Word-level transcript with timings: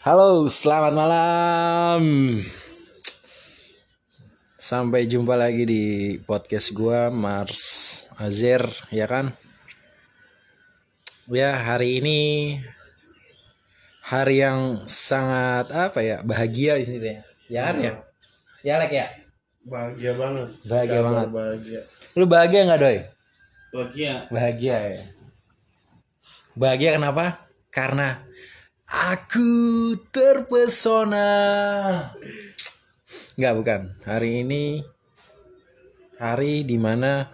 Halo, 0.00 0.48
selamat 0.48 0.96
malam. 0.96 2.02
Sampai 4.56 5.04
jumpa 5.04 5.36
lagi 5.36 5.68
di 5.68 5.84
podcast 6.24 6.72
gua 6.72 7.12
Mars 7.12 8.08
Azer, 8.16 8.64
ya 8.88 9.04
kan? 9.04 9.28
Ya, 11.28 11.52
hari 11.52 12.00
ini 12.00 12.20
hari 14.00 14.40
yang 14.40 14.88
sangat 14.88 15.68
apa 15.68 16.00
ya? 16.00 16.24
Bahagia 16.24 16.80
di 16.80 16.88
sini 16.88 17.08
ya. 17.12 17.20
Ya 17.52 17.60
kan 17.68 17.76
ya? 17.84 17.92
Ya, 18.64 18.74
Lek 18.80 18.96
ya. 18.96 19.06
Bahagia 19.68 20.12
banget. 20.16 20.48
Bahagia 20.64 20.96
Kabar 20.96 21.12
banget. 21.12 21.28
Bahagia. 21.28 21.80
Lu 22.16 22.24
bahagia 22.24 22.60
nggak, 22.64 22.80
Doi? 22.80 22.98
Bahagia. 23.68 24.14
Bahagia 24.32 24.76
ya. 24.96 25.04
Bahagia 26.56 26.90
kenapa? 26.96 27.44
Karena 27.68 28.29
aku 28.90 29.50
terpesona. 30.10 31.30
Enggak, 33.38 33.54
bukan. 33.54 33.80
Hari 34.02 34.42
ini 34.42 34.82
hari 36.18 36.66
di 36.66 36.76
mana 36.76 37.30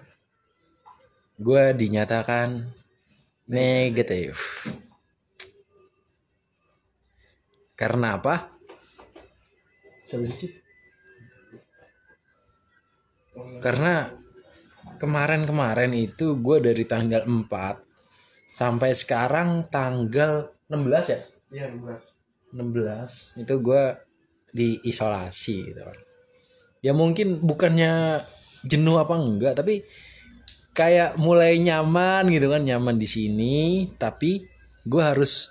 gue 1.40 1.64
dinyatakan 1.72 2.62
negatif. 3.48 4.36
Karena 7.76 8.16
apa? 8.16 8.52
Karena 13.60 14.08
kemarin-kemarin 14.96 15.92
itu 15.92 16.38
gue 16.40 16.62
dari 16.62 16.84
tanggal 16.88 17.26
4 17.26 18.54
sampai 18.54 18.96
sekarang 18.96 19.68
tanggal 19.68 20.56
16 20.72 21.12
ya 21.12 21.35
Iya, 21.56 21.72
belas. 21.72 22.12
16 22.52 23.42
itu 23.42 23.54
gue 23.64 23.84
diisolasi 24.52 25.56
gitu 25.72 25.82
kan. 25.82 25.98
Ya 26.84 26.92
mungkin 26.92 27.40
bukannya 27.42 28.22
jenuh 28.62 29.00
apa 29.00 29.16
enggak 29.16 29.56
tapi 29.58 29.82
kayak 30.76 31.16
mulai 31.16 31.56
nyaman 31.56 32.28
gitu 32.28 32.52
kan 32.52 32.60
nyaman 32.60 33.00
di 33.00 33.08
sini. 33.08 33.88
Tapi 33.96 34.44
gue 34.84 35.02
harus 35.02 35.48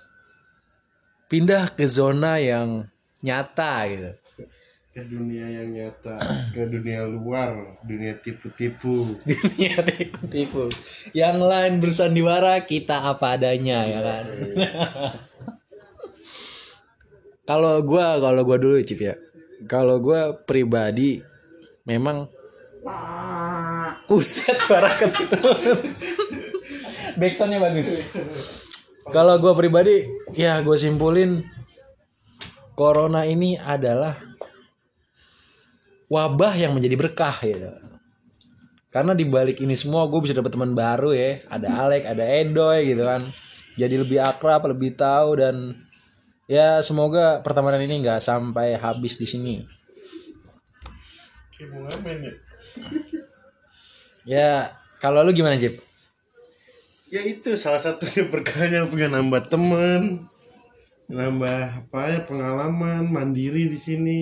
pindah 1.26 1.74
ke 1.74 1.84
zona 1.90 2.38
yang 2.38 2.86
nyata 3.26 3.74
gitu. 3.90 4.10
Ke 4.96 5.04
dunia 5.04 5.44
yang 5.44 5.76
nyata, 5.76 6.16
ke 6.56 6.64
dunia 6.72 7.04
luar, 7.04 7.76
dunia 7.84 8.16
tipu-tipu. 8.16 9.20
dunia 9.28 9.84
tipu 10.32 10.72
yang 11.12 11.36
lain 11.36 11.84
bersandiwara 11.84 12.64
kita 12.64 13.12
apa 13.12 13.36
adanya 13.36 13.84
ya 13.84 14.00
kan 14.00 14.24
kalau 17.46 17.80
gua 17.80 18.18
kalau 18.18 18.42
gua 18.42 18.58
dulu 18.58 18.82
Cip 18.82 19.00
ya. 19.00 19.14
Kalau 19.70 20.02
gua 20.02 20.36
pribadi 20.36 21.24
memang 21.88 22.28
Uset 24.06 24.58
suara 24.62 24.94
Backsoundnya 27.18 27.58
bagus. 27.58 28.14
Kalau 29.10 29.38
gua 29.38 29.54
pribadi 29.58 30.06
Ya 30.34 30.60
gue 30.62 30.76
simpulin 30.78 31.42
Corona 32.76 33.24
ini 33.24 33.56
adalah 33.56 34.14
Wabah 36.06 36.54
yang 36.54 36.70
menjadi 36.70 36.94
berkah 36.94 37.34
gitu. 37.42 37.66
Karena 38.94 39.10
di 39.10 39.26
balik 39.26 39.58
ini 39.58 39.74
semua 39.74 40.06
gue 40.06 40.22
bisa 40.22 40.38
dapet 40.38 40.54
teman 40.54 40.70
baru 40.70 41.10
ya. 41.10 41.42
Ada 41.50 41.66
Alek 41.82 42.04
ada 42.06 42.24
Edoy 42.24 42.94
gitu 42.94 43.02
kan. 43.02 43.26
Jadi 43.74 43.94
lebih 43.98 44.22
akrab 44.22 44.70
lebih 44.70 44.94
tahu 44.94 45.42
dan 45.42 45.74
ya 46.46 46.78
semoga 46.80 47.42
pertemanan 47.42 47.82
ini 47.82 48.02
nggak 48.02 48.22
sampai 48.22 48.78
habis 48.78 49.18
di 49.18 49.26
sini 49.26 49.52
ya? 49.58 49.64
ya 54.26 54.50
kalau 54.98 55.22
lu 55.22 55.32
gimana 55.32 55.56
Jip 55.56 55.80
Ya 57.06 57.22
itu 57.22 57.54
salah 57.54 57.78
satunya 57.78 58.26
berkahnya 58.26 58.82
punya 58.90 59.06
nambah 59.06 59.46
temen, 59.46 60.26
nambah 61.06 61.86
apa 61.86 62.00
ya 62.10 62.20
pengalaman 62.26 63.06
mandiri 63.06 63.70
di 63.70 63.78
sini 63.78 64.20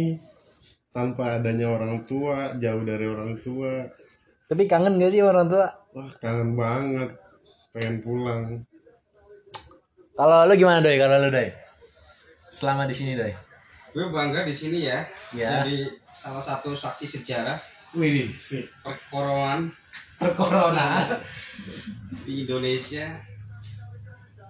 tanpa 0.93 1.41
adanya 1.41 1.73
orang 1.73 2.05
tua, 2.05 2.53
jauh 2.61 2.85
dari 2.85 3.09
orang 3.09 3.41
tua. 3.41 3.89
tapi 4.45 4.69
kangen 4.69 5.01
gak 5.01 5.11
sih 5.11 5.25
sama 5.25 5.33
orang 5.33 5.49
tua 5.49 5.67
Wah 5.97 6.13
kangen 6.21 6.53
banget, 6.53 7.11
pengen 7.73 8.05
pulang. 8.05 8.61
kalau 10.13 10.45
lu 10.45 10.53
gimana 10.55 10.85
Doy 10.85 11.01
kalau 11.01 11.17
lu 11.25 11.33
Doy 11.33 11.49
selama 12.49 12.85
di 12.85 12.95
sini 12.95 13.15
Doy 13.15 13.33
Gue 13.95 14.11
bangga 14.11 14.43
di 14.43 14.51
sini 14.51 14.91
ya. 14.91 15.07
Ya. 15.31 15.63
Jadi 15.63 15.87
salah 16.11 16.43
satu 16.43 16.75
saksi 16.75 17.07
sejarah 17.07 17.55
Wih, 17.95 18.27
sih. 18.35 18.67
perkoronaan 18.83 19.71
corona 20.35 21.07
di 22.27 22.43
Indonesia. 22.43 23.07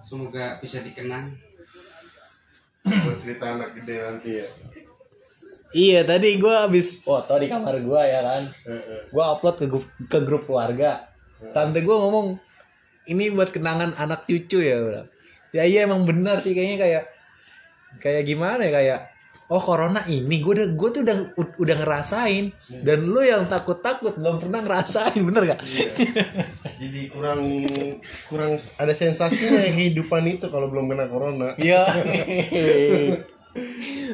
Semoga 0.01 0.57
bisa 0.57 0.81
dikenang. 0.81 1.29
Buat 2.85 3.17
cerita 3.21 3.53
anak 3.53 3.77
gede 3.77 3.95
nanti 4.01 4.29
ya. 4.41 4.47
iya 5.75 6.01
tadi 6.07 6.39
gue 6.39 6.55
habis 6.55 7.03
foto 7.03 7.35
di 7.35 7.51
kamar 7.51 7.83
gue 7.83 8.01
ya 8.07 8.21
kan 8.23 8.43
Heeh. 8.47 9.11
gue 9.11 9.23
upload 9.27 9.55
ke 9.59 9.65
grup, 9.67 9.85
ke 10.07 10.19
grup 10.23 10.47
keluarga 10.47 11.03
tante 11.51 11.83
gue 11.83 11.91
ngomong 11.91 12.39
ini 13.11 13.27
buat 13.35 13.51
kenangan 13.51 13.91
anak 13.99 14.23
cucu 14.23 14.63
ya 14.63 14.79
bro 14.79 15.03
ya 15.51 15.67
iya 15.67 15.83
emang 15.83 16.07
benar 16.07 16.39
sih 16.39 16.55
kayaknya 16.55 16.77
kayak 16.79 17.03
kayak 18.01 18.23
gimana 18.27 18.61
ya 18.67 18.71
kayak 18.71 18.99
oh 19.45 19.61
corona 19.61 20.01
ini 20.09 20.41
gue 20.41 20.53
udah 20.57 20.67
gue 20.73 20.89
tuh 20.89 21.01
udah 21.05 21.17
udah 21.37 21.75
ngerasain 21.85 22.49
dan 22.81 23.05
lu 23.05 23.21
yang 23.21 23.45
takut 23.45 23.77
takut 23.77 24.17
belum 24.17 24.41
pernah 24.41 24.65
ngerasain 24.65 25.21
bener 25.21 25.53
gak 25.53 25.61
Jadi 26.75 27.07
kurang 27.07 27.63
kurang 28.27 28.59
ada 28.75 28.91
sensasinya 28.91 29.63
ya 29.63 29.71
kehidupan 29.71 30.27
itu 30.27 30.51
kalau 30.51 30.67
belum 30.67 30.91
kena 30.91 31.07
corona. 31.07 31.55
Iya. 31.55 31.87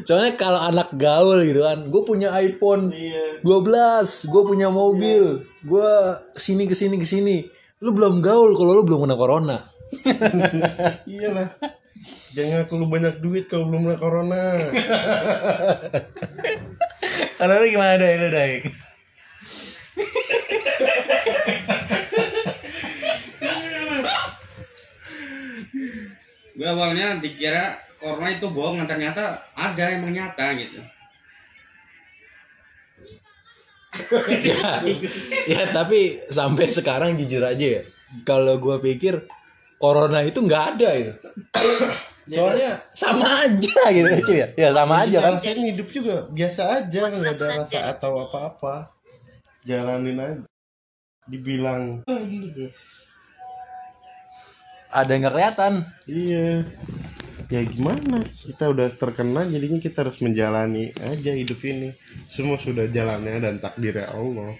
Soalnya 0.05 0.37
kalau 0.37 0.61
anak 0.61 0.93
gaul 0.93 1.41
gitu 1.41 1.65
kan, 1.65 1.89
gue 1.89 2.03
punya 2.05 2.29
iPhone 2.37 2.93
Iya. 2.93 3.41
12, 3.41 4.29
gue 4.29 4.43
punya 4.45 4.69
mobil, 4.69 5.41
gue 5.65 5.91
ke 6.37 6.41
sini 6.41 6.69
ke 6.69 6.77
sini 6.77 7.01
ke 7.01 7.07
sini. 7.09 7.49
Lu 7.81 7.89
belum 7.97 8.21
gaul 8.21 8.53
kalau 8.53 8.77
lu 8.77 8.85
belum 8.85 9.09
kena 9.09 9.17
corona. 9.17 9.57
Iyalah. 11.09 11.49
Jangan 12.31 12.65
ngaku 12.65 12.73
lu 12.79 12.87
banyak 12.89 13.15
duit 13.21 13.45
kalau 13.45 13.69
belum 13.69 13.91
kena 13.91 13.97
corona. 13.99 14.43
Kalau 17.37 17.53
lu 17.57 17.67
gimana 17.69 17.97
deh 17.99 18.13
lu 18.17 18.29
deh? 18.31 18.53
Gue 26.57 26.67
awalnya 26.69 27.17
dikira 27.17 27.81
corona 27.97 28.29
itu 28.29 28.45
bohong, 28.49 28.85
ternyata 28.85 29.41
ada 29.57 29.85
emang 29.89 30.13
nyata 30.13 30.53
gitu. 30.57 30.77
ya, 34.45 34.81
ya 35.45 35.61
tapi 35.73 36.15
sampai 36.31 36.65
sekarang 36.71 37.19
jujur 37.19 37.43
aja 37.43 37.81
ya, 37.81 37.83
kalau 38.23 38.57
gue 38.57 38.77
pikir 38.79 39.25
corona 39.81 40.21
itu 40.21 40.37
nggak 40.45 40.63
ada 40.77 40.89
itu. 40.93 41.13
Soalnya 42.37 42.77
sama 42.93 43.25
aja 43.49 43.81
gitu 43.89 44.07
cuy 44.29 44.37
ya. 44.45 44.47
Ya 44.53 44.69
sama 44.71 45.03
aja 45.03 45.17
kan. 45.19 45.33
Rasain 45.41 45.65
hidup 45.65 45.89
juga 45.89 46.29
biasa 46.29 46.61
aja, 46.85 47.01
nggak 47.09 47.33
ada 47.35 47.45
rasa 47.65 47.79
atau 47.97 48.29
apa-apa. 48.29 48.93
Jalanin 49.65 50.21
aja. 50.21 50.45
Dibilang 51.25 52.05
Ada 54.91 55.09
yang 55.11 55.21
nggak 55.25 55.33
kelihatan. 55.33 55.73
iya. 56.05 56.61
Ya 57.51 57.67
gimana? 57.67 58.23
Kita 58.31 58.71
udah 58.71 58.95
terkena 58.95 59.43
jadinya 59.43 59.75
kita 59.75 60.07
harus 60.07 60.23
menjalani 60.23 60.95
aja 61.03 61.35
hidup 61.35 61.59
ini. 61.67 61.91
Semua 62.31 62.55
sudah 62.55 62.87
jalannya 62.87 63.43
dan 63.43 63.59
takdirnya 63.59 64.07
Allah. 64.07 64.55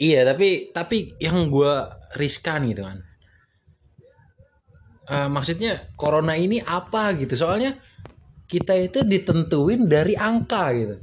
Iya 0.00 0.24
tapi 0.24 0.72
tapi 0.72 1.12
yang 1.20 1.52
gue 1.52 1.74
riskan 2.16 2.64
gitu 2.72 2.88
kan. 2.88 3.04
Eh, 5.08 5.28
maksudnya 5.32 5.88
corona 5.96 6.36
ini 6.36 6.60
apa 6.60 7.16
gitu 7.16 7.32
soalnya 7.32 7.80
kita 8.50 8.76
itu 8.76 9.06
ditentuin 9.06 9.86
dari 9.86 10.18
angka 10.18 10.64
gitu. 10.74 10.96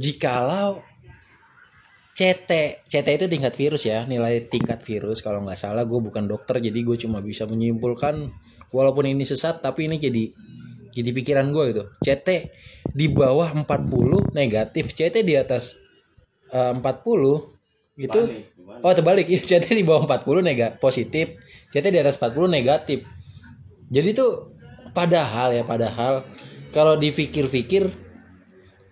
Jikalau 0.00 0.80
CT, 2.12 2.50
CT 2.88 3.08
itu 3.16 3.26
tingkat 3.28 3.56
virus 3.56 3.88
ya, 3.88 4.04
nilai 4.04 4.48
tingkat 4.48 4.84
virus 4.84 5.24
kalau 5.24 5.44
nggak 5.44 5.56
salah 5.56 5.84
gue 5.84 6.00
bukan 6.00 6.28
dokter 6.28 6.60
jadi 6.60 6.76
gue 6.76 6.96
cuma 7.00 7.24
bisa 7.24 7.48
menyimpulkan 7.48 8.28
walaupun 8.68 9.08
ini 9.08 9.24
sesat 9.24 9.64
tapi 9.64 9.88
ini 9.88 9.96
jadi 9.96 10.28
jadi 10.92 11.08
pikiran 11.12 11.48
gue 11.52 11.64
gitu. 11.72 11.84
CT 12.04 12.28
di 12.92 13.06
bawah 13.08 13.52
40 13.52 14.32
negatif, 14.36 14.92
CT 14.92 15.24
di 15.24 15.40
atas 15.40 15.80
eh, 16.52 16.72
40 16.72 16.84
itu 18.00 18.20
oh 18.82 18.92
terbalik. 18.92 19.26
Ya 19.32 19.40
CT 19.40 19.72
di 19.72 19.86
bawah 19.86 20.04
40 20.04 20.44
nega 20.44 20.74
positif. 20.76 21.38
CT 21.72 21.86
di 21.88 21.98
atas 22.02 22.18
40 22.18 22.50
negatif. 22.50 23.06
Jadi 23.88 24.08
tuh 24.12 24.52
padahal 24.92 25.56
ya 25.56 25.64
padahal 25.64 26.26
kalau 26.74 26.98
dipikir-pikir 26.98 27.88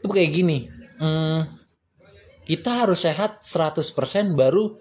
tuh 0.01 0.11
kayak 0.11 0.31
gini. 0.33 0.71
Hmm, 1.01 1.49
kita 2.45 2.85
harus 2.85 3.05
sehat 3.05 3.41
100% 3.45 4.37
baru 4.37 4.77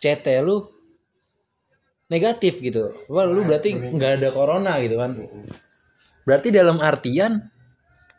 CT 0.00 0.26
lu 0.44 0.64
negatif 2.08 2.60
gitu. 2.60 2.92
Wah 3.08 3.28
lu 3.28 3.44
berarti 3.44 3.76
nggak 3.76 4.12
ada 4.20 4.28
corona 4.32 4.80
gitu 4.80 4.96
kan? 5.00 5.16
Berarti 6.24 6.48
dalam 6.52 6.80
artian 6.80 7.40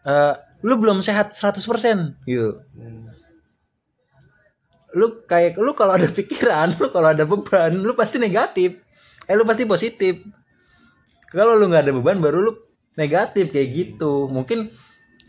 eh, 0.05 0.33
lu 0.61 0.77
belum 0.77 1.01
sehat 1.01 1.33
100% 1.33 2.25
gitu 2.25 2.61
lu 4.97 5.23
kayak 5.23 5.55
lu 5.59 5.71
kalau 5.73 5.95
ada 5.95 6.07
pikiran 6.19 6.71
lu 6.77 6.87
kalau 6.91 7.09
ada 7.11 7.23
beban 7.23 7.71
lu 7.75 7.93
pasti 7.95 8.19
negatif 8.19 8.79
eh 9.27 9.35
lu 9.35 9.43
pasti 9.47 9.63
positif 9.63 10.19
kalau 11.31 11.55
lu 11.55 11.71
nggak 11.71 11.87
ada 11.87 11.93
beban 11.95 12.19
baru 12.19 12.43
lu 12.43 12.51
negatif 12.99 13.49
kayak 13.55 13.69
gitu 13.71 14.27
mungkin 14.27 14.67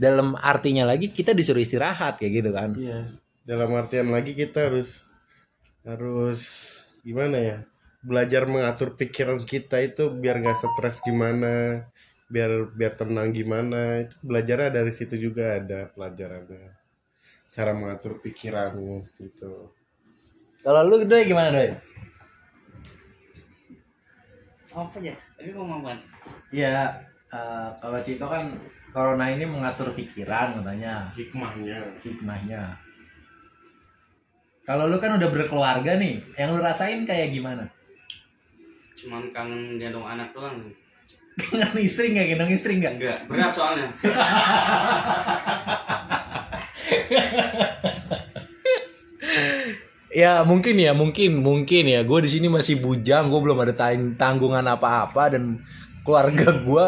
dalam 0.01 0.35
artinya 0.35 0.83
lagi 0.89 1.13
kita 1.15 1.31
disuruh 1.37 1.63
istirahat 1.63 2.19
kayak 2.19 2.33
gitu 2.43 2.51
kan 2.51 2.75
Iya. 2.75 3.13
Dalam 3.43 3.75
artian 3.75 4.15
lagi 4.15 4.39
kita 4.39 4.71
harus 4.71 5.03
harus 5.83 6.41
gimana 7.03 7.39
ya? 7.43 7.59
Belajar 8.03 8.47
mengatur 8.47 8.95
pikiran 8.95 9.43
kita 9.43 9.83
itu 9.83 10.15
biar 10.15 10.39
nggak 10.43 10.59
stres 10.59 11.03
gimana, 11.03 11.87
biar 12.31 12.71
biar 12.71 12.95
tenang 12.95 13.35
gimana. 13.35 14.07
Itu 14.07 14.15
belajarnya 14.23 14.71
dari 14.71 14.93
situ 14.95 15.19
juga 15.19 15.59
ada 15.59 15.91
pelajarannya. 15.91 16.82
Cara 17.53 17.71
mengatur 17.71 18.17
pikiran 18.19 18.73
gitu. 19.13 19.69
kalau 20.63 20.81
lu 20.83 21.03
doi 21.03 21.23
gimana 21.23 21.51
doi 21.51 21.69
Apa 24.73 24.97
ya? 24.99 25.13
Tadi 25.37 25.53
ngomong 25.53 25.85
apa? 25.85 26.01
ya 26.49 26.89
kalau 27.77 28.01
Cito 28.01 28.25
kan 28.25 28.57
corona 28.89 29.29
ini 29.29 29.45
mengatur 29.45 29.93
pikiran 29.93 30.57
katanya 30.57 31.13
Hikmahnya. 31.13 31.81
hikmahnya 32.01 32.63
kalau 34.63 34.87
lu 34.87 34.97
kan 34.97 35.19
udah 35.19 35.29
berkeluarga 35.29 35.97
nih 35.97 36.21
yang 36.37 36.53
lu 36.53 36.61
rasain 36.61 37.05
kayak 37.05 37.29
gimana 37.31 37.69
Cuman 38.95 39.29
kangen 39.29 39.77
gendong 39.77 40.07
anak 40.07 40.31
doang. 40.31 40.63
dengan 41.35 41.75
istri 41.77 42.13
nggak 42.13 42.29
gendong 42.31 42.53
istri 42.53 42.79
nggak 42.79 42.95
Enggak, 42.97 43.19
berat 43.27 43.51
soalnya. 43.51 43.89
ya 50.13 50.45
mungkin 50.45 50.77
ya 50.77 50.93
mungkin 50.93 51.41
mungkin 51.41 51.85
ya. 51.89 52.01
Gue 52.05 52.25
di 52.25 52.31
sini 52.31 52.47
masih 52.49 52.79
bujang 52.79 53.29
gue 53.29 53.41
belum 53.41 53.59
ada 53.63 53.73
tang- 53.73 54.15
tanggungan 54.15 54.65
apa-apa 54.67 55.33
dan 55.33 55.61
keluarga 56.05 56.53
gue 56.53 56.87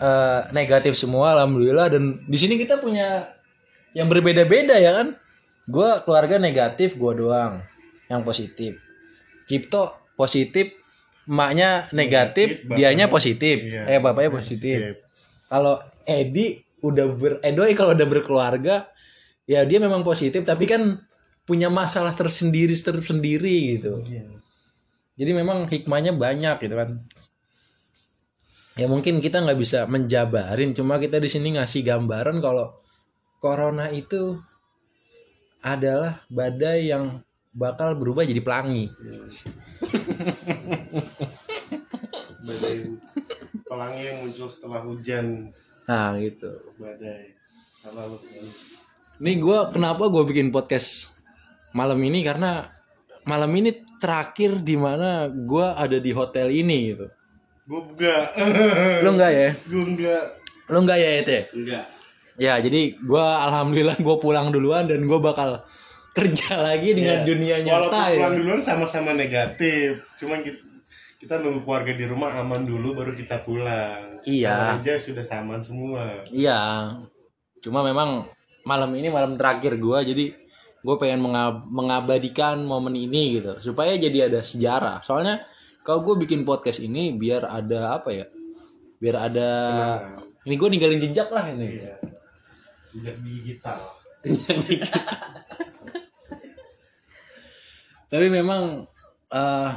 eh, 0.00 0.40
negatif 0.52 0.94
semua 0.94 1.34
alhamdulillah. 1.34 1.90
Dan 1.90 2.22
di 2.24 2.38
sini 2.38 2.54
kita 2.56 2.78
punya 2.78 3.26
yang 3.92 4.06
berbeda-beda 4.06 4.78
ya 4.78 5.02
kan? 5.02 5.08
Gue 5.66 5.88
keluarga 6.06 6.38
negatif 6.38 6.94
gue 6.94 7.12
doang 7.16 7.60
yang 8.06 8.22
positif. 8.22 8.78
Cipto 9.46 10.14
positif 10.14 10.78
emaknya 11.30 11.86
negatif, 11.94 12.66
Negatif, 12.66 12.74
dianya 12.74 13.06
bapaknya- 13.06 13.14
positif. 13.14 13.56
Iya, 13.62 13.82
eh 13.86 13.98
bapaknya 14.02 14.30
positif. 14.34 14.78
Kalau 15.46 15.78
Edi 16.02 16.58
udah 16.80 17.06
ber 17.12 17.32
eh 17.44 17.52
doi 17.52 17.76
kalau 17.76 17.92
udah 17.92 18.08
berkeluarga 18.08 18.88
ya 19.50 19.66
dia 19.66 19.82
memang 19.82 20.06
positif 20.06 20.46
tapi 20.46 20.70
kan 20.70 21.02
punya 21.42 21.66
masalah 21.66 22.14
tersendiri 22.14 22.70
tersendiri 22.78 23.74
gitu 23.74 23.98
Iya. 24.06 24.30
jadi 25.18 25.30
memang 25.34 25.66
hikmahnya 25.66 26.14
banyak 26.14 26.62
gitu 26.62 26.78
kan 26.78 27.02
ya 28.78 28.86
mungkin 28.86 29.18
kita 29.18 29.42
nggak 29.42 29.58
bisa 29.58 29.90
menjabarin 29.90 30.70
cuma 30.70 31.02
kita 31.02 31.18
di 31.18 31.26
sini 31.26 31.58
ngasih 31.58 31.82
gambaran 31.82 32.38
kalau 32.38 32.78
corona 33.42 33.90
itu 33.90 34.38
adalah 35.66 36.22
badai 36.30 36.94
yang 36.94 37.18
bakal 37.50 37.98
berubah 37.98 38.22
jadi 38.22 38.38
pelangi 38.46 38.86
Badai 42.40 42.76
pelangi 43.66 44.02
yang 44.06 44.16
muncul 44.24 44.48
setelah 44.48 44.80
hujan 44.86 45.50
nah 45.84 46.14
gitu 46.22 46.46
badai. 46.78 47.34
Salah 47.82 48.06
lu. 48.06 48.16
Nih 49.20 49.36
gue 49.36 49.58
kenapa 49.70 50.08
gue 50.08 50.22
bikin 50.24 50.48
podcast 50.48 51.12
malam 51.70 52.00
ini 52.00 52.24
karena 52.24 52.72
malam 53.22 53.52
ini 53.52 53.70
terakhir 54.00 54.64
di 54.64 54.74
mana 54.74 55.28
gue 55.28 55.66
ada 55.66 55.96
di 55.96 56.10
hotel 56.10 56.48
ini 56.48 56.90
gitu. 56.90 57.06
Gue 57.68 57.80
enggak. 57.86 58.24
Lo 59.04 59.10
enggak 59.12 59.32
ya? 59.32 59.48
Gue 59.68 59.84
enggak. 59.86 60.24
Lo 60.66 60.78
enggak 60.80 60.98
ya 60.98 61.10
itu? 61.20 61.38
Enggak. 61.54 61.84
Ya 62.40 62.54
jadi 62.56 62.96
gue 62.96 63.24
alhamdulillah 63.44 64.00
gue 64.00 64.16
pulang 64.16 64.48
duluan 64.48 64.88
dan 64.88 65.04
gue 65.04 65.18
bakal 65.20 65.60
kerja 66.10 66.56
lagi 66.66 66.96
dengan 66.96 67.20
Iya. 67.22 67.28
dunia 67.28 67.56
Walaupun 67.60 67.68
nyata 67.68 68.00
ya. 68.02 68.16
pulang 68.16 68.34
duluan 68.34 68.60
sama-sama 68.64 69.10
negatif. 69.12 69.90
Cuman 70.16 70.40
kita, 70.40 70.58
kita 71.20 71.34
nunggu 71.36 71.60
keluarga 71.60 71.92
di 71.92 72.08
rumah 72.08 72.32
aman 72.34 72.64
dulu 72.64 72.96
baru 72.96 73.12
kita 73.12 73.44
pulang. 73.44 74.00
Iya. 74.24 74.48
Kamar 74.48 74.80
aja 74.80 74.94
sudah 74.96 75.20
saman 75.22 75.60
semua. 75.60 76.24
Iya. 76.26 76.96
Cuma 77.60 77.84
memang 77.84 78.24
malam 78.64 78.90
ini 78.96 79.08
malam 79.08 79.34
terakhir 79.36 79.76
gue 79.76 79.98
jadi 80.04 80.24
gue 80.80 80.96
pengen 80.96 81.20
mengab- 81.20 81.68
mengabadikan 81.68 82.64
momen 82.64 82.96
ini 82.96 83.40
gitu 83.40 83.60
supaya 83.60 83.92
jadi 84.00 84.32
ada 84.32 84.40
sejarah. 84.40 85.04
Soalnya 85.04 85.44
kalau 85.84 86.04
gue 86.04 86.24
bikin 86.24 86.44
podcast 86.48 86.80
ini 86.80 87.12
biar 87.12 87.44
ada 87.44 88.00
apa 88.00 88.10
ya? 88.12 88.26
Biar 89.00 89.16
ada 89.28 89.50
ini 90.44 90.54
gue 90.56 90.68
ninggalin 90.72 91.00
jejak 91.00 91.28
lah 91.28 91.44
ini. 91.52 91.76
Iya. 91.80 91.94
Sejak 92.90 93.16
digital. 93.24 93.78
Tapi 98.10 98.26
memang 98.26 98.84
eh 99.30 99.70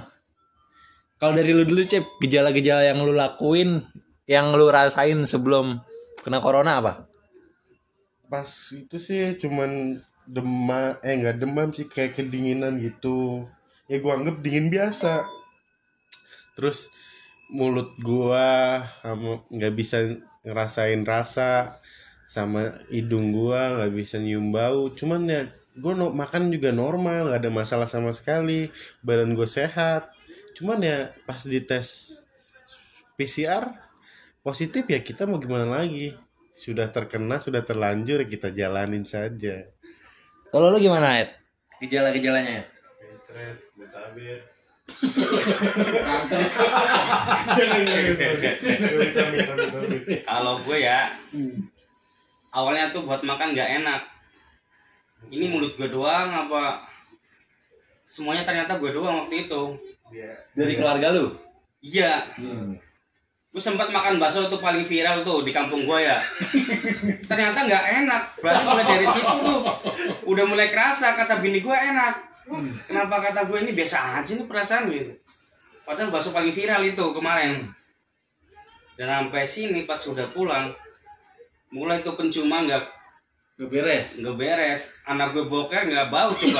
kalau 1.22 1.34
dari 1.36 1.56
lu 1.56 1.64
dulu 1.64 1.84
cep 1.88 2.04
gejala-gejala 2.20 2.84
yang 2.84 3.00
lu 3.00 3.16
lakuin 3.16 3.80
yang 4.28 4.52
lu 4.56 4.68
rasain 4.68 5.24
sebelum 5.24 5.80
kena 6.24 6.40
corona 6.40 6.80
apa? 6.84 6.94
Pas 8.34 8.50
itu 8.82 8.98
sih 9.08 9.22
cuman 9.42 9.72
demam, 10.36 10.98
eh 11.08 11.14
nggak 11.22 11.38
demam 11.42 11.70
sih 11.76 11.86
kayak 11.94 12.12
kedinginan 12.18 12.74
gitu. 12.88 13.46
Ya 13.92 13.98
gua 14.04 14.14
anggap 14.18 14.36
dingin 14.44 14.68
biasa. 14.74 15.14
Terus 16.58 16.90
mulut 17.58 17.90
gua 18.02 18.48
nggak 19.56 19.74
bisa 19.80 19.98
ngerasain 20.46 21.02
rasa 21.14 21.78
sama 22.36 22.62
hidung 22.90 23.28
gua 23.38 23.62
nggak 23.78 23.94
bisa 24.00 24.16
nyium 24.18 24.50
bau 24.58 24.90
cuman 25.00 25.22
ya 25.30 25.42
gua 25.84 25.94
no- 26.00 26.16
makan 26.22 26.50
juga 26.56 26.70
normal 26.74 27.30
nggak 27.30 27.42
ada 27.46 27.52
masalah 27.54 27.88
sama 27.94 28.12
sekali 28.18 28.74
badan 29.06 29.38
gue 29.38 29.46
sehat 29.46 30.10
cuman 30.58 30.80
ya 30.82 30.98
pas 31.28 31.42
dites 31.46 32.18
PCR 33.18 33.66
positif 34.46 34.84
ya 34.90 35.00
kita 35.06 35.30
mau 35.30 35.38
gimana 35.38 35.68
lagi 35.84 36.18
sudah 36.54 36.88
terkena 36.94 37.42
sudah 37.42 37.66
terlanjur 37.66 38.22
kita 38.30 38.54
jalanin 38.54 39.02
saja 39.02 39.66
Kalau 40.54 40.70
lu 40.70 40.78
gimana, 40.78 41.18
Ed? 41.18 41.34
Gejala-gejalanya, 41.82 42.62
Ed? 42.62 42.68
Kalau 50.30 50.62
gue 50.62 50.78
ya, 50.78 51.10
awalnya 52.54 52.94
tuh 52.94 53.02
buat 53.02 53.26
makan 53.26 53.58
nggak 53.58 53.70
enak. 53.82 54.02
Ini 55.34 55.50
mulut 55.50 55.74
gue 55.74 55.90
doang 55.90 56.30
apa? 56.30 56.86
Semuanya 58.06 58.46
ternyata 58.46 58.78
gue 58.78 58.94
doang 58.94 59.26
waktu 59.26 59.50
itu. 59.50 59.62
Dari 60.54 60.74
keluarga 60.78 61.10
lu? 61.18 61.34
Iya, 61.82 62.30
gue 63.54 63.62
sempat 63.62 63.94
makan 63.94 64.18
bakso 64.18 64.50
tuh 64.50 64.58
paling 64.58 64.82
viral 64.82 65.22
tuh 65.22 65.46
di 65.46 65.54
kampung 65.54 65.86
gue 65.86 66.00
ya. 66.02 66.18
Ternyata 67.30 67.70
nggak 67.70 67.86
enak. 68.02 68.24
Berarti 68.42 68.64
mulai 68.66 68.86
dari 68.90 69.06
situ 69.06 69.36
tuh 69.46 69.62
udah 70.26 70.46
mulai 70.50 70.74
kerasa 70.74 71.14
kata 71.14 71.38
bini 71.38 71.62
gue 71.62 71.78
enak. 71.78 72.18
Kenapa 72.90 73.22
kata 73.22 73.46
gue 73.46 73.62
ini 73.62 73.78
biasa 73.78 74.18
aja 74.18 74.34
nih 74.34 74.50
perasaan 74.50 74.90
gitu. 74.90 75.14
Padahal 75.86 76.10
bakso 76.10 76.34
paling 76.34 76.50
viral 76.50 76.82
itu 76.82 77.06
kemarin. 77.14 77.70
Dan 78.98 79.10
sampai 79.10 79.46
sini 79.46 79.86
pas 79.86 80.02
udah 80.02 80.26
pulang, 80.34 80.74
mulai 81.70 82.02
tuh 82.02 82.18
penciuman 82.18 82.66
nggak 82.66 82.84
Gak 83.54 83.70
beres. 83.70 84.18
nggak 84.18 84.34
beres. 84.34 84.98
Anak 85.06 85.30
gue 85.30 85.46
boker 85.46 85.86
nggak 85.86 86.10
bau 86.10 86.34
coba. 86.34 86.58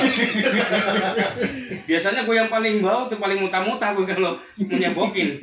Biasanya 1.90 2.22
gue 2.22 2.36
yang 2.38 2.46
paling 2.46 2.78
bau 2.78 3.10
tuh 3.10 3.18
paling 3.18 3.42
muta-muta 3.42 3.90
gue 3.98 4.06
kalau 4.06 4.38
nyebokin. 4.62 5.42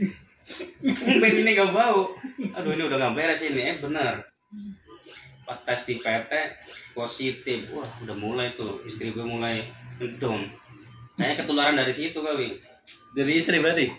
Tumben 0.81 1.33
ini 1.37 1.51
nggak 1.53 1.71
bau. 1.71 2.17
Aduh 2.57 2.71
ini 2.73 2.83
udah 2.85 2.97
nggak 2.97 3.15
beres 3.15 3.41
ini. 3.45 3.61
Eh 3.61 3.77
bener. 3.77 4.25
Pas 5.45 5.57
tes 5.61 5.81
di 5.85 6.01
PT 6.01 6.31
positif. 6.97 7.69
Wah 7.71 7.87
udah 8.03 8.15
mulai 8.17 8.53
tuh 8.57 8.81
istri 8.83 9.13
gue 9.13 9.25
mulai 9.25 9.65
down. 10.17 10.49
Kayaknya 11.17 11.35
ketularan 11.45 11.75
dari 11.77 11.93
situ 11.93 12.17
kali. 12.17 12.57
Dari 13.13 13.31
istri 13.37 13.61
berarti? 13.61 13.91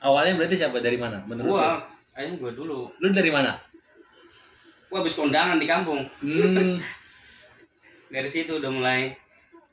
Awalnya 0.00 0.38
berarti 0.38 0.56
siapa? 0.56 0.78
Dari 0.78 0.96
mana? 0.96 1.20
Menurut 1.26 1.58
Gua? 1.58 1.82
Ayo 2.14 2.36
gue 2.38 2.52
dulu. 2.54 2.88
Lu 3.00 3.06
dari 3.10 3.28
mana? 3.32 3.58
Gue 4.90 4.98
habis 4.98 5.14
kondangan 5.14 5.58
di 5.58 5.66
kampung. 5.66 6.02
Hmm. 6.22 6.78
Dari 8.14 8.26
situ 8.26 8.58
udah 8.58 8.74
mulai 8.74 9.14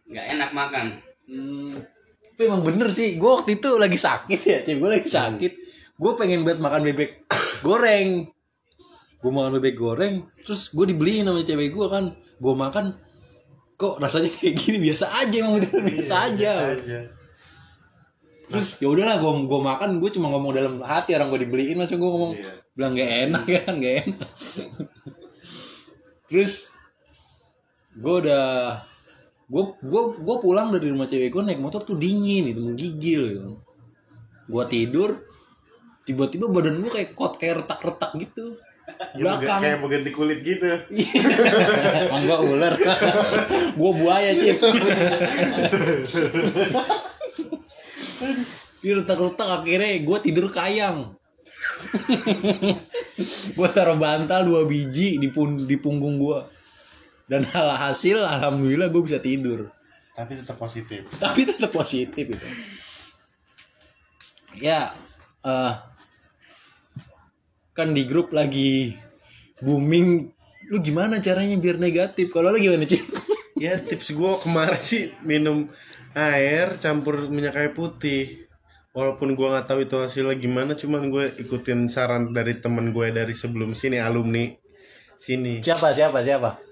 nggak 0.05 0.37
enak 0.37 0.49
makan. 0.53 0.93
Hmm. 1.25 1.73
Tapi 2.37 2.53
emang 2.53 2.61
bener 2.61 2.93
sih, 2.93 3.17
gue 3.17 3.31
waktu 3.33 3.57
itu 3.57 3.81
lagi 3.81 3.97
sakit 3.97 4.41
ya, 4.45 4.61
tim 4.61 4.77
gue 4.77 4.93
lagi 4.93 5.09
sakit. 5.09 5.53
Gue 5.97 6.11
pengen 6.13 6.45
banget 6.45 6.61
makan 6.61 6.85
bebek 6.85 7.25
goreng. 7.65 8.29
Gue 9.17 9.31
makan 9.33 9.57
bebek 9.57 9.73
goreng, 9.73 10.21
terus 10.45 10.69
gue 10.69 10.85
dibeliin 10.85 11.25
sama 11.25 11.41
cewek 11.41 11.73
gue 11.73 11.87
kan. 11.89 12.13
Gue 12.37 12.53
makan, 12.53 12.93
kok 13.73 13.97
rasanya 13.97 14.29
kayak 14.29 14.53
gini 14.53 14.77
biasa 14.85 15.09
aja 15.17 15.35
emang 15.41 15.57
bener 15.57 15.81
biasa 15.81 16.13
aja. 16.29 16.53
aja 16.77 16.99
Terus 18.47 18.67
ya 18.79 18.87
udahlah 18.87 19.17
gue 19.17 19.31
gue 19.49 19.59
makan, 19.73 19.89
gue 19.97 20.09
cuma 20.13 20.29
ngomong 20.29 20.53
dalam 20.53 20.73
hati 20.85 21.17
orang 21.17 21.33
gue 21.33 21.41
dibeliin, 21.41 21.81
masa 21.81 21.97
gue 21.97 22.05
ngomong 22.05 22.37
Iya. 22.37 22.53
bilang 22.77 22.93
gak 22.93 23.11
enak 23.25 23.43
kan, 23.65 23.73
gak 23.81 23.95
enak. 24.05 24.29
terus 26.29 26.69
gue 27.97 28.15
udah 28.21 28.77
gue 29.47 29.63
gue 29.79 30.01
gue 30.19 30.35
pulang 30.43 30.75
dari 30.75 30.91
rumah 30.91 31.07
cewek 31.07 31.31
gue 31.31 31.39
naik 31.39 31.63
motor 31.63 31.79
tuh 31.87 31.95
dingin 31.95 32.51
itu 32.51 32.59
menggigil 32.59 33.21
gitu. 33.31 33.51
Gue 34.47 34.63
tidur 34.67 35.23
tiba-tiba 36.03 36.47
badan 36.51 36.79
gue 36.83 36.91
kayak 36.91 37.15
kot 37.15 37.39
kayak 37.39 37.63
retak-retak 37.63 38.11
gitu. 38.19 38.59
Ya, 38.87 39.19
bega- 39.19 39.39
belakang. 39.43 39.61
kayak 39.63 39.77
mau 39.83 39.89
ganti 39.91 40.11
kulit 40.15 40.39
gitu. 40.43 40.63
Emang 42.07 42.23
gue 42.23 42.39
ular. 42.55 42.73
Gue 43.79 43.91
buaya 43.93 44.31
cip. 44.39 44.57
Dia 48.79 48.93
retak-retak 49.03 49.49
akhirnya 49.63 49.91
gue 50.01 50.17
tidur 50.23 50.47
kayang 50.51 51.13
gue 53.57 53.69
taruh 53.69 53.97
bantal 54.01 54.41
dua 54.49 54.65
biji 54.65 55.21
di, 55.21 55.29
pun, 55.29 55.61
di 55.67 55.77
punggung 55.77 56.17
gue 56.17 56.37
dan 57.27 57.43
alhasil 57.51 58.23
alhamdulillah 58.23 58.87
gue 58.87 59.03
bisa 59.03 59.19
tidur. 59.19 59.67
Tapi 60.15 60.33
tetap 60.33 60.57
positif. 60.57 61.05
Tapi 61.19 61.45
tetap 61.45 61.69
positif 61.69 62.25
itu. 62.25 62.47
Ya 64.57 64.95
eh 65.45 65.73
kan 67.77 67.93
di 67.93 68.09
grup 68.09 68.33
lagi 68.33 68.97
booming 69.61 70.33
lu 70.73 70.77
gimana 70.81 71.21
caranya 71.21 71.53
biar 71.59 71.77
negatif? 71.77 72.33
Kalau 72.33 72.49
lu 72.49 72.57
gimana 72.57 72.87
sih 72.87 73.03
ya 73.59 73.77
tips 73.77 74.15
gue 74.17 74.33
kemarin 74.41 74.81
sih 74.81 75.13
minum 75.21 75.69
air 76.17 76.79
campur 76.81 77.29
minyak 77.29 77.53
kayu 77.53 77.71
putih. 77.75 78.47
Walaupun 78.97 79.37
gue 79.37 79.45
nggak 79.45 79.69
tahu 79.69 79.85
itu 79.85 79.93
hasilnya 80.01 80.33
gimana 80.41 80.73
cuman 80.73 81.13
gue 81.13 81.29
ikutin 81.37 81.85
saran 81.85 82.33
dari 82.33 82.57
temen 82.57 82.89
gue 82.89 83.13
dari 83.13 83.37
sebelum 83.37 83.77
sini 83.77 84.01
alumni 84.01 84.49
sini. 85.21 85.61
Siapa 85.61 85.93
siapa 85.93 86.25
siapa 86.25 86.66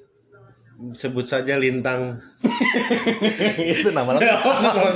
sebut 0.96 1.24
saja 1.24 1.56
lintang. 1.56 2.20
Itu 3.76 3.96
nama 3.96 4.16
lengkap 4.16 4.40
kalau 4.44 4.92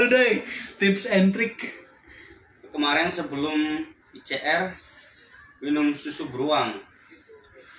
lu 0.00 0.06
deh 0.08 0.40
tips 0.80 1.12
and 1.12 1.32
trick. 1.32 1.84
Kemarin 2.72 3.06
sebelum 3.06 3.84
ICR 4.16 4.74
minum 5.62 5.94
susu 5.94 6.32
beruang. 6.32 6.80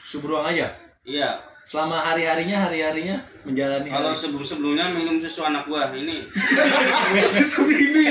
subruang 0.06 0.46
aja? 0.46 0.70
Iya. 1.06 1.42
selama 1.66 1.98
hari 1.98 2.30
harinya 2.30 2.70
hari 2.70 2.86
harinya 2.86 3.18
menjalani 3.42 3.90
Kalau 3.90 4.14
hari 4.14 4.22
sebelum 4.22 4.46
sebelumnya 4.46 4.86
minum 4.94 5.18
susu 5.18 5.42
anak 5.42 5.66
gua 5.66 5.90
ini. 5.98 6.30
Susu 7.34 7.66
bibi 7.66 8.06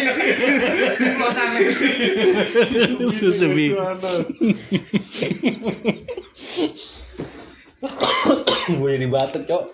susu 3.15 3.47
bibi 3.55 3.79
gue 8.85 9.01
jadi 9.01 9.09
batuk 9.09 9.49
cok. 9.49 9.65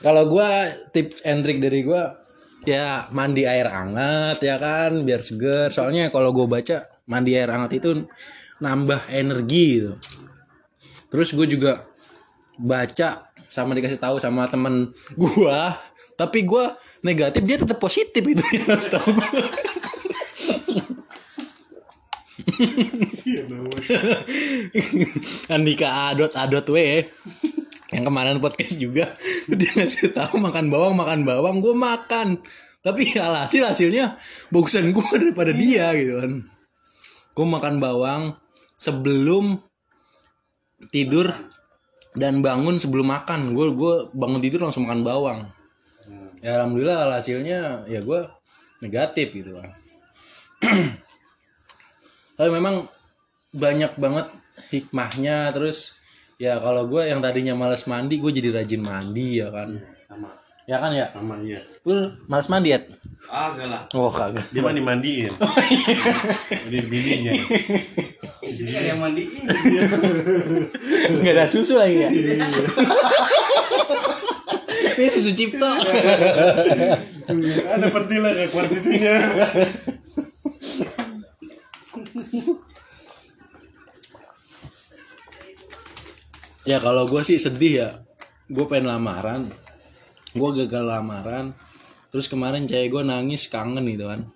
Kalau 0.00 0.24
gue 0.24 0.48
tips 0.96 1.20
and 1.28 1.44
trick 1.44 1.60
dari 1.60 1.84
gue 1.84 2.00
ya 2.64 3.12
mandi 3.12 3.44
air 3.44 3.68
hangat 3.68 4.40
ya 4.40 4.56
kan 4.56 5.04
biar 5.04 5.20
seger. 5.20 5.68
Soalnya 5.68 6.08
kalau 6.08 6.32
gue 6.32 6.48
baca 6.48 6.88
mandi 7.04 7.36
air 7.36 7.52
hangat 7.52 7.76
itu 7.76 8.08
nambah 8.64 9.12
energi 9.12 9.84
gitu. 9.84 9.92
Terus 11.12 11.36
gue 11.36 11.44
juga 11.44 11.84
baca 12.56 13.28
sama 13.52 13.76
dikasih 13.76 14.00
tahu 14.00 14.16
sama 14.16 14.46
temen 14.46 14.94
gue 15.18 15.60
tapi 16.14 16.44
gue 16.46 16.64
negatif 17.02 17.42
dia 17.42 17.58
tetap 17.58 17.82
positif 17.82 18.22
itu 18.22 18.44
yang 18.54 18.66
harus 18.76 18.88
tahu 18.92 19.10
gue 19.10 19.28
Andika 25.48 26.12
Adot 26.12 26.30
Adot 26.36 26.66
W 26.68 26.76
yang 27.90 28.06
kemarin 28.06 28.38
podcast 28.38 28.78
juga 28.78 29.10
dia 29.58 29.70
ngasih 29.74 30.14
tahu 30.14 30.38
makan 30.38 30.70
bawang 30.70 30.94
makan 30.94 31.20
bawang 31.26 31.56
gue 31.58 31.74
makan. 31.74 32.38
Tapi 32.80 33.12
alhasil 33.20 33.60
hasilnya 33.66 34.16
bagusan 34.48 34.94
gue 34.94 35.04
daripada 35.20 35.52
dia 35.52 35.92
gitu 35.98 36.22
kan. 36.22 36.32
Gue 37.36 37.46
makan 37.46 37.74
bawang 37.82 38.22
sebelum 38.80 39.60
tidur 40.88 41.34
dan 42.16 42.40
bangun 42.40 42.80
sebelum 42.80 43.10
makan. 43.10 43.52
Gue 43.52 43.74
gue 43.76 43.94
bangun 44.16 44.40
tidur 44.40 44.64
langsung 44.64 44.88
makan 44.88 45.02
bawang. 45.04 45.40
Ya 46.40 46.56
alhamdulillah 46.56 47.10
hasilnya 47.12 47.84
ya 47.84 48.00
gue 48.00 48.20
negatif 48.80 49.34
gitu 49.34 49.60
kan. 49.60 49.70
Tapi 52.40 52.48
memang 52.48 52.88
banyak 53.52 53.92
banget 54.00 54.32
hikmahnya 54.72 55.52
terus 55.52 55.99
ya 56.40 56.56
kalau 56.56 56.88
gue 56.88 57.04
yang 57.04 57.20
tadinya 57.20 57.52
males 57.52 57.84
mandi 57.84 58.16
gue 58.16 58.32
jadi 58.32 58.48
rajin 58.56 58.80
mandi 58.80 59.44
ya 59.44 59.52
kan? 59.52 59.76
Sama. 60.08 60.32
Ya 60.64 60.80
kan 60.80 60.96
ya? 60.96 61.04
Sama 61.12 61.36
iya. 61.44 61.60
Lu 61.84 62.16
males 62.24 62.48
mandi 62.48 62.72
ya 62.72 62.80
Agak 63.28 63.66
lah. 63.68 63.82
oh 63.92 64.08
kagak. 64.08 64.48
Dia 64.48 64.64
mandi 64.64 64.80
mandiin 64.80 65.28
di 66.72 66.78
bininya. 66.80 67.32
Sini 68.48 68.72
ada 68.72 68.96
yang 68.96 69.04
mandiin. 69.04 69.44
nggak 71.20 71.34
ada 71.36 71.44
susu 71.44 71.76
lagi 71.76 72.08
ya? 72.08 72.10
Ini 74.96 75.08
susu 75.12 75.36
cipto. 75.36 75.68
Ada 77.68 77.86
pertila 77.92 78.32
kayak 78.32 78.48
keluar 78.48 78.66
susunya 78.72 79.14
ya 86.70 86.78
kalau 86.78 87.02
gue 87.10 87.22
sih 87.26 87.42
sedih 87.42 87.74
ya. 87.74 87.90
Gue 88.46 88.70
pengen 88.70 88.94
lamaran. 88.94 89.50
Gue 90.30 90.50
gagal 90.54 90.86
lamaran. 90.86 91.50
Terus 92.14 92.30
kemarin 92.30 92.66
cewek 92.70 92.94
gue 92.94 93.02
nangis 93.02 93.50
kangen 93.50 93.82
gitu 93.90 94.06
kan. 94.06 94.30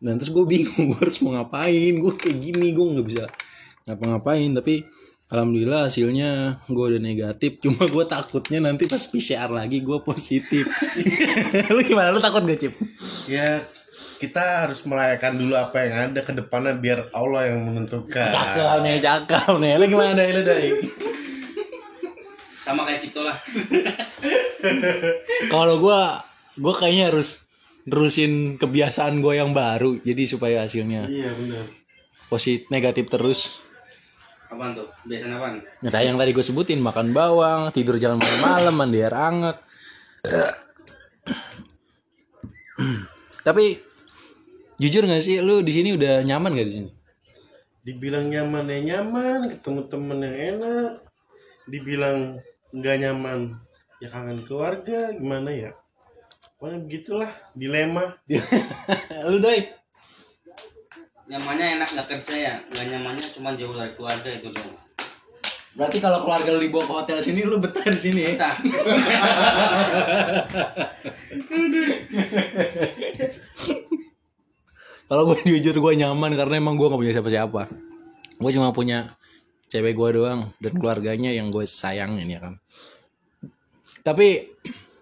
Dan 0.00 0.16
terus 0.16 0.32
gue 0.32 0.44
bingung 0.48 0.96
gue 0.96 1.00
harus 1.00 1.20
mau 1.20 1.36
ngapain? 1.36 1.92
Gue 2.00 2.12
kayak 2.16 2.36
gini 2.40 2.72
gue 2.72 2.86
nggak 2.96 3.06
bisa 3.06 3.24
ngapa-ngapain. 3.84 4.48
Tapi 4.56 4.84
alhamdulillah 5.28 5.88
hasilnya 5.88 6.64
gue 6.64 6.84
udah 6.96 7.00
negatif. 7.00 7.60
Cuma 7.60 7.84
gue 7.84 8.04
takutnya 8.08 8.64
nanti 8.64 8.88
pas 8.88 9.04
PCR 9.04 9.52
lagi 9.52 9.84
gue 9.84 9.98
positif. 10.00 10.64
Lu 11.76 11.80
gimana? 11.84 12.08
Lu 12.08 12.20
takut 12.24 12.40
gak 12.40 12.56
cip? 12.56 12.72
Ya 13.28 13.60
kita 14.20 14.68
harus 14.68 14.84
merayakan 14.84 15.40
dulu 15.40 15.56
apa 15.56 15.80
yang 15.80 16.12
ada 16.12 16.20
ke 16.20 16.32
depannya 16.36 16.76
biar 16.76 17.08
Allah 17.16 17.52
yang 17.52 17.64
menentukan. 17.64 18.28
Cakep 18.28 18.84
nih 18.84 19.00
cakep 19.00 19.52
nih. 19.60 19.72
Lu 19.80 19.84
gimana 19.88 20.20
lu 20.20 20.44
dari 20.44 20.68
Sama 22.70 22.86
kayak 22.86 23.00
Cipto 23.02 23.26
lah. 23.26 23.34
kalau 25.54 25.82
gue 25.82 26.00
gue 26.60 26.74
kayaknya 26.76 27.10
harus 27.10 27.48
terusin 27.88 28.60
kebiasaan 28.60 29.24
gue 29.24 29.40
yang 29.40 29.56
baru 29.56 29.96
jadi 30.04 30.22
supaya 30.28 30.62
hasilnya 30.62 31.08
iya 31.08 31.32
benar 31.32 31.64
positif 32.28 32.68
negatif 32.68 33.08
terus 33.08 33.64
Apaan 34.50 34.74
tuh? 34.74 34.90
Biasanya 35.06 35.38
apaan? 35.38 35.62
nah 35.86 36.00
yang 36.02 36.18
tadi 36.18 36.34
gue 36.34 36.44
sebutin 36.44 36.82
makan 36.82 37.14
bawang 37.14 37.70
tidur 37.72 37.96
jangan 37.96 38.20
malam-malam 38.20 38.74
mandi 38.76 38.98
air 39.00 39.14
hangat 39.14 39.56
tapi 43.46 43.80
jujur 44.76 45.08
gak 45.08 45.24
sih 45.24 45.40
lu 45.40 45.64
di 45.64 45.72
sini 45.72 45.96
udah 45.96 46.20
nyaman 46.26 46.52
gak 46.52 46.68
di 46.68 46.74
sini 46.82 46.90
dibilang 47.80 48.28
nyaman 48.28 48.68
ya 48.68 48.78
nyaman 48.96 49.48
ketemu 49.48 49.80
temen 49.88 50.18
yang 50.20 50.36
enak 50.36 50.90
dibilang 51.64 52.18
nggak 52.74 52.96
nyaman. 53.02 53.40
Ya 54.00 54.08
kangen 54.08 54.40
keluarga 54.46 55.12
gimana 55.12 55.52
ya? 55.52 55.70
Pokoknya 56.56 56.78
begitulah 56.84 57.30
dilema. 57.56 58.16
Lu 59.28 59.38
doi? 59.40 59.60
Nyamannya 61.30 61.78
enak 61.78 61.88
nggak 61.94 62.08
kerja 62.10 62.34
ya, 62.34 62.58
nggak 62.74 62.86
nyamannya 62.90 63.22
cuma 63.22 63.54
jauh 63.54 63.70
dari 63.70 63.94
keluarga 63.94 64.28
itu 64.34 64.50
dong. 64.50 64.74
berarti 65.70 66.02
kalau 66.02 66.26
keluarga 66.26 66.50
lu 66.50 66.66
dibawa 66.66 66.82
ke 66.82 66.94
hotel 66.98 67.22
sini 67.22 67.46
lu 67.46 67.62
betah 67.62 67.86
di 67.86 67.94
sini 67.94 68.26
ya? 68.26 68.34
Kalau 75.10 75.26
gue 75.26 75.38
jujur 75.42 75.74
gue 75.74 75.92
nyaman 75.94 76.34
karena 76.38 76.58
emang 76.58 76.74
gue 76.74 76.90
gak 76.90 76.98
punya 76.98 77.14
siapa-siapa. 77.14 77.70
Gue 78.38 78.50
cuma 78.50 78.74
punya 78.74 79.10
cewek 79.70 79.94
gue 79.94 80.10
doang 80.18 80.50
dan 80.58 80.72
keluarganya 80.74 81.30
yang 81.30 81.54
gue 81.54 81.62
sayangin 81.62 82.26
ya 82.26 82.42
kan. 82.42 82.54
Tapi 84.02 84.50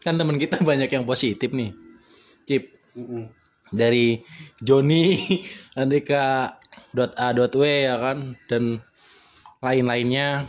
kan 0.04 0.20
temen 0.20 0.36
kita 0.36 0.60
banyak 0.70 0.92
yang 0.92 1.08
positif 1.08 1.50
nih 1.50 1.72
Cip. 2.44 2.76
Dari 3.68 4.20
Joni 4.60 5.16
Andika 5.80 6.56
dot 6.92 7.12
a 7.16 7.32
dot 7.32 7.52
w 7.56 7.64
ya 7.64 7.96
kan 7.96 8.36
dan 8.46 8.84
lain-lainnya. 9.64 10.44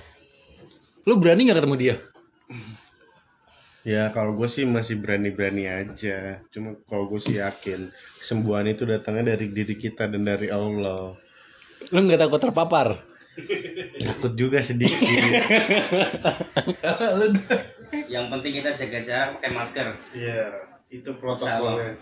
Lu 1.07 1.17
berani 1.17 1.47
nggak 1.47 1.63
ketemu 1.63 1.75
dia? 1.79 1.95
Ya 3.87 4.11
kalau 4.11 4.35
gue 4.35 4.45
sih 4.51 4.67
masih 4.67 4.99
berani-berani 4.99 5.65
aja. 5.65 6.43
Cuma 6.51 6.75
kalau 6.85 7.07
gue 7.07 7.19
sih 7.23 7.39
yakin 7.39 7.87
kesembuhan 8.19 8.67
itu 8.67 8.83
datangnya 8.83 9.35
dari 9.35 9.49
diri 9.49 9.79
kita 9.79 10.11
dan 10.11 10.27
dari 10.27 10.51
Allah. 10.51 11.15
lu 11.95 12.03
nggak 12.03 12.27
takut 12.27 12.43
terpapar 12.43 12.99
Takut 13.99 14.33
juga 14.35 14.59
sedikit. 14.63 14.99
Yang 18.09 18.25
penting 18.29 18.51
kita 18.61 18.69
jaga 18.75 18.99
jarak 19.01 19.29
pakai 19.39 19.51
masker. 19.53 19.87
Iya, 20.13 20.65
itu 20.89 21.09
protokolnya. 21.17 21.97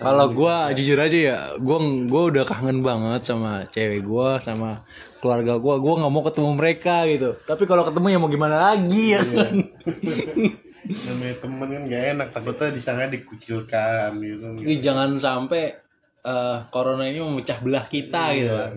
Kalau 0.00 0.32
gua 0.32 0.72
jujur 0.72 0.96
aja 0.96 1.18
ya, 1.18 1.38
gua 1.60 1.76
gua 2.08 2.22
udah 2.32 2.44
kangen 2.48 2.80
banget 2.80 3.20
sama 3.28 3.68
cewek 3.68 4.00
gua, 4.00 4.40
sama 4.40 4.80
keluarga 5.20 5.60
gua. 5.60 5.76
Gua 5.76 6.00
nggak 6.00 6.12
mau 6.12 6.24
ketemu 6.24 6.50
mereka 6.56 7.04
gitu. 7.04 7.36
Tapi 7.44 7.68
kalau 7.68 7.84
ketemu 7.84 8.06
ya 8.08 8.18
mau 8.18 8.32
gimana 8.32 8.56
lagi 8.72 9.12
ya 9.12 9.20
kan? 9.20 9.52
Namanya 10.90 11.36
temen 11.38 11.68
kan 11.70 11.82
gak 11.86 12.04
enak, 12.16 12.28
takutnya 12.34 12.74
disangka 12.74 13.12
dikucilkan 13.12 14.10
gitu. 14.24 14.46
Ih, 14.64 14.80
jangan 14.82 15.14
sampai 15.14 15.76
eh, 16.24 16.58
corona 16.72 17.06
ini 17.06 17.22
memecah 17.22 17.60
belah 17.62 17.86
kita 17.86 18.34
gitu 18.34 18.50
kan. 18.56 18.72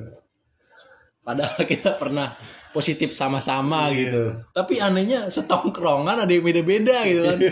Padahal 1.24 1.64
kita 1.72 1.96
pernah 1.96 2.36
positif 2.76 3.16
sama-sama 3.16 3.90
gitu. 3.96 4.36
Tapi 4.52 4.84
anehnya 4.84 5.32
setongkrongan 5.32 6.28
ada 6.28 6.32
yang 6.32 6.44
beda-beda 6.44 6.98
gitu 7.08 7.22
kan. 7.26 7.40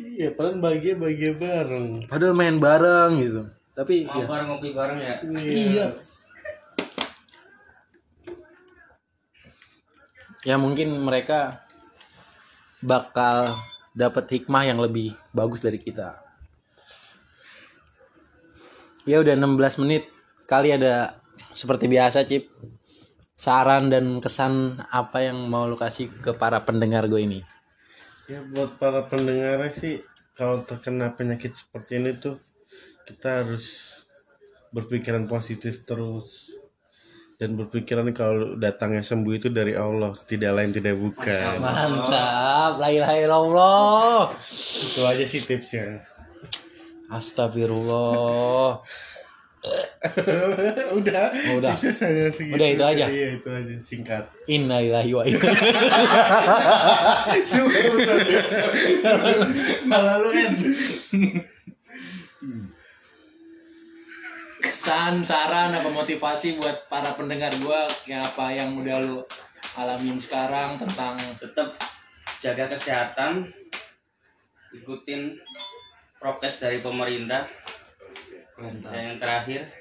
Iya, 0.00 0.32
padahal 0.32 0.64
bahagia-bahagia 0.64 1.36
bareng. 1.36 2.08
Padahal 2.08 2.32
main 2.32 2.56
bareng 2.56 3.20
gitu. 3.20 3.44
Tapi 3.76 4.08
Mau 4.08 4.24
ya, 4.24 4.26
bareng 4.32 4.48
ngopi 4.48 4.68
bareng 4.72 4.96
ya. 4.96 5.14
iya. 5.44 5.86
Ya 10.40 10.56
mungkin 10.56 11.04
mereka 11.04 11.68
bakal 12.80 13.60
dapat 13.92 14.24
hikmah 14.40 14.64
yang 14.72 14.80
lebih 14.80 15.12
bagus 15.36 15.60
dari 15.60 15.76
kita. 15.76 16.16
Ya 19.04 19.20
udah 19.20 19.36
16 19.36 19.84
menit. 19.84 20.08
Kali 20.48 20.72
ada 20.72 21.19
seperti 21.54 21.86
biasa, 21.90 22.26
Cip. 22.26 22.50
Saran 23.40 23.88
dan 23.88 24.20
kesan 24.20 24.84
apa 24.92 25.24
yang 25.24 25.48
mau 25.48 25.64
lu 25.64 25.72
kasih 25.72 26.12
ke 26.12 26.36
para 26.36 26.60
pendengar 26.68 27.08
gue 27.08 27.24
ini? 27.24 27.40
Ya 28.28 28.44
buat 28.44 28.76
para 28.76 29.08
pendengarnya 29.08 29.72
sih 29.72 30.04
kalau 30.36 30.60
terkena 30.60 31.16
penyakit 31.16 31.56
seperti 31.56 31.98
ini 31.98 32.20
tuh 32.20 32.36
kita 33.08 33.42
harus 33.42 33.96
berpikiran 34.76 35.24
positif 35.24 35.82
terus 35.88 36.52
dan 37.40 37.56
berpikiran 37.56 38.12
kalau 38.12 38.60
datangnya 38.60 39.00
sembuh 39.00 39.34
itu 39.40 39.48
dari 39.48 39.72
Allah 39.72 40.12
tidak 40.28 40.60
lain 40.60 40.70
tidak 40.76 40.94
bukan 41.00 41.56
Mantap, 41.58 42.76
la 42.76 42.88
ilaha 42.92 43.14
illallah. 43.16 44.20
itu 44.84 45.00
aja 45.00 45.24
sih 45.24 45.40
tipsnya 45.42 46.04
Astagfirullah. 47.10 48.86
udah 50.98 51.24
Oh, 51.52 51.60
udah. 51.60 51.76
hanya 51.76 52.32
segitu 52.32 52.56
Udah, 52.56 52.68
itu 52.72 52.84
aja? 52.84 53.04
iya 53.12 53.28
itu 53.36 53.48
aja 53.52 53.74
singkat 53.76 54.24
Innalillahi 54.48 55.12
wa 55.12 55.22
inna 55.28 55.52
malah 59.84 60.16
lu 60.20 60.28
kan 60.32 60.52
kesan, 64.60 65.24
saran, 65.24 65.72
apa 65.72 65.88
motivasi 65.88 66.60
buat 66.60 66.86
para 66.88 67.16
pendengar 67.16 67.48
gua 67.64 67.88
ya 68.04 68.20
apa 68.20 68.52
yang 68.52 68.76
udah 68.76 68.96
lu 69.00 69.18
alamin 69.76 70.20
sekarang 70.20 70.76
tentang 70.76 71.16
Tetap 71.40 71.74
jaga 72.38 72.68
kesehatan. 72.68 73.48
Ikutin 74.70 75.34
prokes 76.20 76.60
dari 76.62 76.78
pemerintah. 76.78 77.48
Dan 78.60 78.84
yang 78.92 79.16
terakhir 79.16 79.72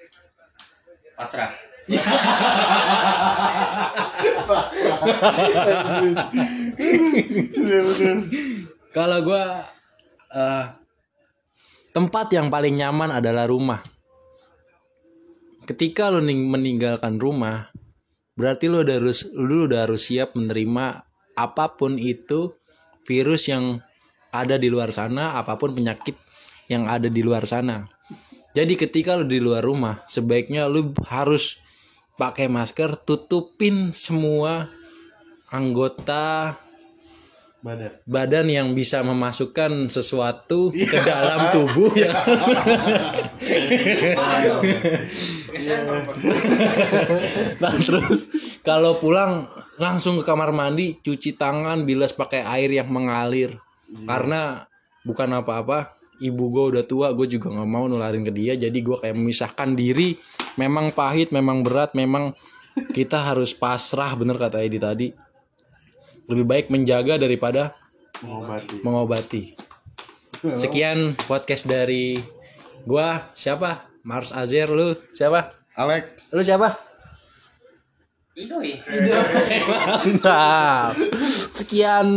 pasrah. 1.19 1.51
kalau 8.95 9.19
gua 9.25 9.65
eh, 10.31 10.65
tempat 11.91 12.31
yang 12.31 12.47
paling 12.47 12.79
nyaman 12.79 13.19
adalah 13.19 13.51
rumah. 13.51 13.83
Ketika 15.67 16.07
lu 16.09 16.23
ning- 16.23 16.49
meninggalkan 16.49 17.19
rumah, 17.19 17.69
berarti 18.39 18.71
lu 18.71 18.79
udah 18.81 18.95
harus 18.95 19.27
lu 19.35 19.67
udah 19.67 19.83
harus 19.89 20.07
siap 20.07 20.39
menerima 20.39 21.03
apa 21.35 21.65
pun 21.75 21.99
itu 21.99 22.55
virus 23.03 23.51
yang 23.51 23.83
ada 24.31 24.55
di 24.55 24.71
luar 24.71 24.95
sana, 24.95 25.35
apa 25.35 25.59
pun 25.59 25.75
penyakit 25.75 26.15
yang 26.71 26.87
ada 26.87 27.09
di 27.09 27.21
luar 27.25 27.49
sana. 27.49 27.98
Jadi 28.49 28.73
ketika 28.73 29.13
lu 29.13 29.29
di 29.29 29.37
luar 29.37 29.61
rumah, 29.61 30.01
sebaiknya 30.09 30.65
lu 30.65 30.89
harus 31.05 31.61
pakai 32.17 32.49
masker, 32.49 32.97
tutupin 32.97 33.93
semua 33.93 34.67
anggota 35.53 36.57
badan. 37.61 37.91
badan 38.09 38.47
yang 38.49 38.73
bisa 38.73 39.05
memasukkan 39.05 39.93
sesuatu 39.93 40.73
ke 40.73 40.97
dalam 41.05 41.53
tubuh. 41.53 41.93
Ya. 41.93 42.09
nah 47.61 47.73
terus 47.77 48.29
kalau 48.65 48.97
pulang 48.97 49.45
langsung 49.77 50.21
ke 50.21 50.25
kamar 50.25 50.49
mandi 50.49 50.97
cuci 51.01 51.37
tangan 51.37 51.85
bilas 51.85 52.17
pakai 52.17 52.41
air 52.45 52.73
yang 52.73 52.89
mengalir. 52.89 53.61
Karena 53.89 54.69
bukan 55.01 55.41
apa-apa 55.41 55.98
ibu 56.19 56.43
gue 56.51 56.63
udah 56.75 56.83
tua 56.83 57.11
gue 57.15 57.27
juga 57.27 57.51
nggak 57.51 57.69
mau 57.69 57.87
nularin 57.87 58.23
ke 58.23 58.31
dia 58.31 58.53
jadi 58.59 58.75
gue 58.75 58.97
kayak 58.99 59.15
memisahkan 59.15 59.75
diri 59.75 60.19
memang 60.59 60.91
pahit 60.91 61.31
memang 61.31 61.63
berat 61.63 61.95
memang 61.95 62.35
kita 62.95 63.19
harus 63.19 63.55
pasrah 63.55 64.15
bener 64.15 64.35
kata 64.35 64.63
Edi 64.63 64.79
tadi 64.79 65.07
lebih 66.29 66.45
baik 66.45 66.65
menjaga 66.69 67.17
daripada 67.17 67.73
mengobati 68.21 68.75
mengobati. 68.85 69.43
Sekian 70.39 71.19
podcast 71.27 71.67
dari 71.67 72.15
gua 72.87 73.27
siapa? 73.35 73.91
Mars 74.07 74.31
Azir 74.31 74.71
lu 74.71 74.95
siapa? 75.11 75.51
Alek 75.75 76.31
Lu 76.31 76.39
siapa? 76.39 76.79
Idoi. 78.39 78.79
Mantap. 79.71 80.95
Sekian 81.51 82.07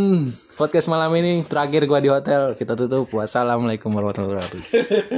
podcast 0.62 0.86
malam 0.86 1.10
ini 1.18 1.42
terakhir 1.42 1.90
gua 1.90 1.98
di 1.98 2.06
hotel. 2.06 2.54
Kita 2.54 2.78
tutup. 2.78 3.10
Wassalamualaikum 3.10 3.90
warahmatullahi 3.90 4.30
wabarakatuh. 4.30 4.62